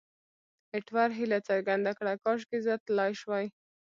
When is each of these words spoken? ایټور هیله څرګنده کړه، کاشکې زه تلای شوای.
ایټور 0.73 1.09
هیله 1.19 1.39
څرګنده 1.49 1.91
کړه، 1.97 2.13
کاشکې 2.23 2.57
زه 2.65 2.73
تلای 2.85 3.11
شوای. 3.21 3.45